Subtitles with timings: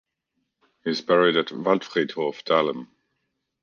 [0.83, 2.87] He is buried at Waldfriedhof Dahlem.